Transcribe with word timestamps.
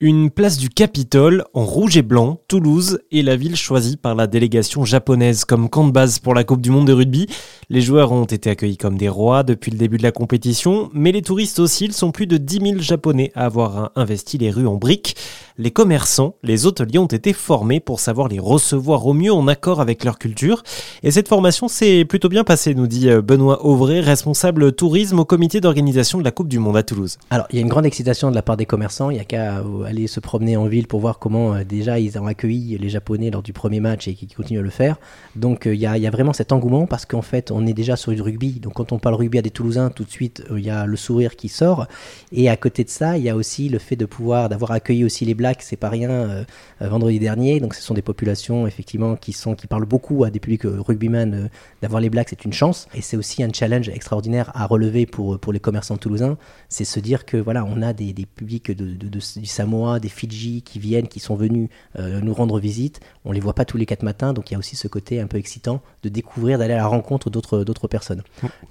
Une 0.00 0.30
place 0.30 0.58
du 0.58 0.68
Capitole 0.68 1.42
en 1.54 1.64
rouge 1.64 1.96
et 1.96 2.02
blanc, 2.02 2.38
Toulouse 2.46 3.00
est 3.10 3.22
la 3.22 3.34
ville 3.34 3.56
choisie 3.56 3.96
par 3.96 4.14
la 4.14 4.28
délégation 4.28 4.84
japonaise 4.84 5.44
comme 5.44 5.68
camp 5.68 5.88
de 5.88 5.90
base 5.90 6.20
pour 6.20 6.34
la 6.34 6.44
Coupe 6.44 6.60
du 6.60 6.70
Monde 6.70 6.86
de 6.86 6.92
rugby. 6.92 7.26
Les 7.68 7.80
joueurs 7.80 8.12
ont 8.12 8.24
été 8.24 8.48
accueillis 8.48 8.76
comme 8.76 8.96
des 8.96 9.08
rois 9.08 9.42
depuis 9.42 9.72
le 9.72 9.76
début 9.76 9.96
de 9.96 10.04
la 10.04 10.12
compétition, 10.12 10.88
mais 10.94 11.10
les 11.10 11.20
touristes 11.20 11.58
aussi, 11.58 11.86
ils 11.86 11.92
sont 11.92 12.12
plus 12.12 12.28
de 12.28 12.36
10 12.36 12.60
000 12.74 12.78
japonais 12.78 13.32
à 13.34 13.46
avoir 13.46 13.90
investi 13.96 14.38
les 14.38 14.52
rues 14.52 14.68
en 14.68 14.76
briques. 14.76 15.16
Les 15.60 15.72
commerçants, 15.72 16.36
les 16.44 16.66
hôteliers 16.66 17.00
ont 17.00 17.06
été 17.06 17.32
formés 17.32 17.80
pour 17.80 17.98
savoir 17.98 18.28
les 18.28 18.38
recevoir 18.38 19.04
au 19.04 19.12
mieux 19.12 19.32
en 19.32 19.48
accord 19.48 19.80
avec 19.80 20.04
leur 20.04 20.20
culture. 20.20 20.62
Et 21.02 21.10
cette 21.10 21.26
formation 21.26 21.66
s'est 21.66 22.04
plutôt 22.04 22.28
bien 22.28 22.44
passée, 22.44 22.76
nous 22.76 22.86
dit 22.86 23.10
euh, 23.10 23.20
Benoît 23.22 23.66
Auvray, 23.66 23.98
responsable 23.98 24.70
tourisme 24.70 25.18
au 25.18 25.24
comité 25.24 25.60
d'organisation 25.60 26.18
de 26.18 26.22
la 26.22 26.30
Coupe 26.30 26.46
du 26.46 26.60
Monde 26.60 26.76
à 26.76 26.84
Toulouse. 26.84 27.18
Alors, 27.30 27.48
il 27.50 27.56
y 27.56 27.58
a 27.58 27.62
une 27.62 27.68
grande 27.68 27.86
excitation 27.86 28.30
de 28.30 28.36
la 28.36 28.42
part 28.42 28.56
des 28.56 28.66
commerçants. 28.66 29.10
Il 29.10 29.14
n'y 29.14 29.20
a 29.20 29.24
qu'à 29.24 29.64
aller 29.88 30.06
se 30.06 30.20
promener 30.20 30.56
en 30.56 30.66
ville 30.66 30.86
pour 30.86 31.00
voir 31.00 31.18
comment 31.18 31.54
euh, 31.54 31.64
déjà 31.64 31.98
ils 31.98 32.18
ont 32.18 32.26
accueilli 32.26 32.76
les 32.78 32.88
Japonais 32.88 33.30
lors 33.30 33.42
du 33.42 33.52
premier 33.52 33.80
match 33.80 34.06
et 34.06 34.14
qu'ils 34.14 34.32
continuent 34.34 34.60
à 34.60 34.62
le 34.62 34.70
faire. 34.70 34.96
Donc 35.34 35.66
euh, 35.66 35.74
il 35.74 35.80
y, 35.80 35.86
a, 35.86 36.10
vraiment 36.10 36.32
cet 36.32 36.52
engouement 36.52 36.86
parce 36.86 37.06
qu'en 37.06 37.22
fait 37.22 37.50
on 37.50 37.66
est 37.66 37.72
déjà 37.72 37.96
sur 37.96 38.12
du 38.12 38.20
rugby. 38.20 38.60
Donc 38.60 38.74
quand 38.74 38.92
on 38.92 38.98
parle 38.98 39.14
rugby 39.14 39.38
à 39.38 39.42
des 39.42 39.50
Toulousains, 39.50 39.90
tout 39.90 40.04
de 40.04 40.10
suite 40.10 40.44
euh, 40.50 40.58
il 40.58 40.64
y 40.64 40.70
a 40.70 40.84
le 40.84 40.96
sourire 40.96 41.36
qui 41.36 41.48
sort. 41.48 41.86
Et 42.32 42.48
à 42.50 42.56
côté 42.56 42.84
de 42.84 42.90
ça, 42.90 43.16
il 43.16 43.24
y 43.24 43.30
a 43.30 43.36
aussi 43.36 43.68
le 43.68 43.78
fait 43.78 43.96
de 43.96 44.04
pouvoir 44.04 44.48
d'avoir 44.48 44.72
accueilli 44.72 45.04
aussi 45.04 45.24
les 45.24 45.34
Blacks, 45.34 45.62
c'est 45.62 45.76
pas 45.76 45.88
rien 45.88 46.44
vendredi 46.80 47.18
dernier. 47.18 47.60
Donc 47.60 47.74
ce 47.74 47.82
sont 47.82 47.94
des 47.94 48.02
populations 48.02 48.66
effectivement 48.66 49.16
qui 49.16 49.32
sont 49.32 49.54
qui 49.54 49.66
parlent 49.66 49.86
beaucoup 49.86 50.24
à 50.24 50.30
des 50.30 50.40
publics 50.40 50.62
rugbyman. 50.64 51.48
d'avoir 51.82 52.00
les 52.00 52.10
Blacks 52.10 52.28
c'est 52.30 52.44
une 52.44 52.52
chance 52.52 52.88
et 52.94 53.00
c'est 53.00 53.16
aussi 53.16 53.42
un 53.42 53.52
challenge 53.52 53.88
extraordinaire 53.88 54.50
à 54.54 54.66
relever 54.66 55.06
pour 55.06 55.38
pour 55.38 55.52
les 55.52 55.60
commerçants 55.60 55.96
toulousains. 55.96 56.36
C'est 56.68 56.84
se 56.84 57.00
dire 57.00 57.24
que 57.24 57.36
voilà 57.36 57.64
on 57.64 57.80
a 57.82 57.92
des, 57.92 58.12
publics 58.26 58.70
du 58.70 59.20
Samoa, 59.46 59.77
des 60.00 60.08
Fidji 60.08 60.62
qui 60.62 60.78
viennent, 60.78 61.08
qui 61.08 61.20
sont 61.20 61.34
venus 61.34 61.68
euh, 61.98 62.20
nous 62.20 62.34
rendre 62.34 62.58
visite. 62.58 63.00
On 63.24 63.32
les 63.32 63.40
voit 63.40 63.54
pas 63.54 63.64
tous 63.64 63.76
les 63.76 63.86
quatre 63.86 64.02
matins, 64.02 64.32
donc 64.32 64.50
il 64.50 64.54
y 64.54 64.56
a 64.56 64.58
aussi 64.58 64.76
ce 64.76 64.88
côté 64.88 65.20
un 65.20 65.26
peu 65.26 65.36
excitant 65.36 65.80
de 66.02 66.08
découvrir, 66.08 66.58
d'aller 66.58 66.74
à 66.74 66.78
la 66.78 66.86
rencontre 66.86 67.30
d'autres 67.30 67.64
d'autres 67.64 67.88
personnes. 67.88 68.22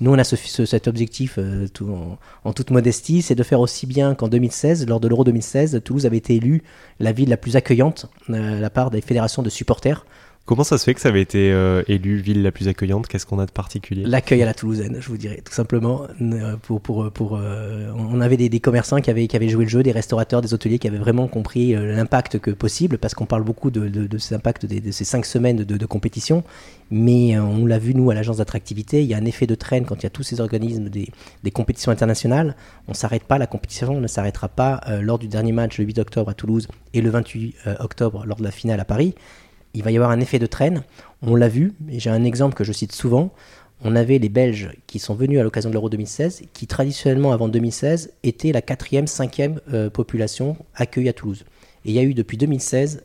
Nous, 0.00 0.10
on 0.10 0.18
a 0.18 0.24
ce, 0.24 0.36
cet 0.66 0.88
objectif 0.88 1.36
euh, 1.38 1.68
tout, 1.68 1.88
en, 2.44 2.52
toute 2.52 2.70
modestie, 2.70 3.22
c'est 3.22 3.34
de 3.34 3.42
faire 3.42 3.60
aussi 3.60 3.86
bien 3.86 4.14
qu'en 4.14 4.28
2016, 4.28 4.86
lors 4.86 5.00
de 5.00 5.08
l'Euro 5.08 5.24
2016, 5.24 5.80
Toulouse 5.84 6.06
avait 6.06 6.16
été 6.16 6.36
élue 6.36 6.62
la 7.00 7.12
ville 7.12 7.28
la 7.28 7.36
plus 7.36 7.56
accueillante 7.56 8.06
euh, 8.30 8.58
à 8.58 8.60
la 8.60 8.70
part 8.70 8.90
des 8.90 9.00
fédérations 9.00 9.42
de 9.42 9.50
supporters. 9.50 10.04
Comment 10.46 10.62
ça 10.62 10.78
se 10.78 10.84
fait 10.84 10.94
que 10.94 11.00
ça 11.00 11.08
avait 11.08 11.22
été 11.22 11.50
euh, 11.50 11.82
élu 11.88 12.18
ville 12.18 12.40
la 12.40 12.52
plus 12.52 12.68
accueillante? 12.68 13.08
Qu'est-ce 13.08 13.26
qu'on 13.26 13.40
a 13.40 13.46
de 13.46 13.50
particulier? 13.50 14.04
L'accueil 14.06 14.44
à 14.44 14.46
la 14.46 14.54
Toulousaine, 14.54 14.98
je 15.00 15.08
vous 15.08 15.16
dirais, 15.16 15.42
tout 15.44 15.52
simplement. 15.52 16.02
Euh, 16.22 16.56
pour, 16.62 16.80
pour, 16.80 17.10
pour, 17.10 17.36
euh, 17.36 17.90
on 17.96 18.20
avait 18.20 18.36
des, 18.36 18.60
commerçants 18.60 19.00
qui 19.00 19.10
avaient, 19.10 19.26
qui 19.26 19.34
avaient 19.34 19.48
joué 19.48 19.64
le 19.64 19.70
jeu, 19.70 19.82
des 19.82 19.90
restaurateurs, 19.90 20.42
des 20.42 20.54
hôteliers 20.54 20.78
qui 20.78 20.86
avaient 20.86 20.98
vraiment 20.98 21.26
compris 21.26 21.74
l'impact 21.74 22.38
que 22.38 22.52
possible, 22.52 22.96
parce 22.96 23.12
qu'on 23.12 23.26
parle 23.26 23.42
beaucoup 23.42 23.72
de, 23.72 23.88
de, 23.88 24.18
ces 24.18 24.36
impacts 24.36 24.66
de, 24.66 24.92
ces 24.92 25.04
cinq 25.04 25.26
semaines 25.26 25.64
de, 25.64 25.86
compétition. 25.86 26.44
Mais 26.92 27.36
on 27.36 27.66
l'a 27.66 27.80
vu, 27.80 27.96
nous, 27.96 28.12
à 28.12 28.14
l'agence 28.14 28.36
d'attractivité, 28.36 29.02
il 29.02 29.08
y 29.08 29.14
a 29.14 29.16
un 29.16 29.24
effet 29.24 29.48
de 29.48 29.56
traîne 29.56 29.84
quand 29.84 29.96
il 29.96 30.02
y 30.04 30.06
a 30.06 30.10
tous 30.10 30.22
ces 30.22 30.40
organismes 30.40 30.88
des, 30.90 31.08
des 31.42 31.50
compétitions 31.50 31.90
internationales. 31.90 32.54
On 32.86 32.92
ne 32.92 32.96
s'arrête 32.96 33.24
pas, 33.24 33.38
la 33.38 33.48
compétition 33.48 34.00
ne 34.00 34.06
s'arrêtera 34.06 34.46
pas 34.46 34.80
lors 35.00 35.18
du 35.18 35.26
dernier 35.26 35.50
match 35.50 35.78
le 35.78 35.86
8 35.86 35.98
octobre 35.98 36.30
à 36.30 36.34
Toulouse 36.34 36.68
et 36.94 37.00
le 37.00 37.10
28 37.10 37.56
octobre 37.80 38.24
lors 38.24 38.36
de 38.36 38.44
la 38.44 38.52
finale 38.52 38.78
à 38.78 38.84
Paris 38.84 39.16
il 39.76 39.82
va 39.82 39.90
y 39.92 39.96
avoir 39.96 40.10
un 40.10 40.20
effet 40.20 40.38
de 40.38 40.46
traîne. 40.46 40.82
On 41.22 41.36
l'a 41.36 41.48
vu, 41.48 41.74
j'ai 41.88 42.10
un 42.10 42.24
exemple 42.24 42.54
que 42.54 42.64
je 42.64 42.72
cite 42.72 42.92
souvent. 42.92 43.32
On 43.84 43.94
avait 43.94 44.18
les 44.18 44.30
Belges 44.30 44.70
qui 44.86 44.98
sont 44.98 45.14
venus 45.14 45.38
à 45.38 45.42
l'occasion 45.42 45.68
de 45.68 45.74
l'Euro 45.74 45.90
2016, 45.90 46.44
qui 46.54 46.66
traditionnellement 46.66 47.32
avant 47.32 47.48
2016 47.48 48.14
étaient 48.22 48.52
la 48.52 48.62
quatrième, 48.62 49.06
cinquième 49.06 49.60
euh, 49.72 49.90
population 49.90 50.56
accueillie 50.74 51.10
à 51.10 51.12
Toulouse. 51.12 51.44
Et 51.84 51.90
il 51.90 51.92
y 51.92 51.98
a 51.98 52.02
eu 52.02 52.14
depuis 52.14 52.38
2016 52.38 53.04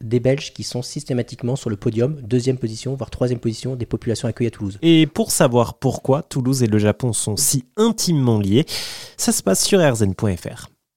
des 0.00 0.20
Belges 0.20 0.52
qui 0.54 0.62
sont 0.62 0.82
systématiquement 0.82 1.54
sur 1.54 1.68
le 1.68 1.76
podium, 1.76 2.20
deuxième 2.22 2.56
position, 2.56 2.94
voire 2.94 3.10
troisième 3.10 3.38
position 3.38 3.76
des 3.76 3.86
populations 3.86 4.26
accueillies 4.26 4.48
à 4.48 4.50
Toulouse. 4.50 4.78
Et 4.80 5.06
pour 5.06 5.30
savoir 5.30 5.78
pourquoi 5.78 6.22
Toulouse 6.22 6.62
et 6.62 6.66
le 6.66 6.78
Japon 6.78 7.12
sont 7.12 7.36
si 7.36 7.64
intimement 7.76 8.40
liés, 8.40 8.64
ça 9.18 9.32
se 9.32 9.42
passe 9.42 9.64
sur 9.64 9.80
rzn.fr. 9.80 10.70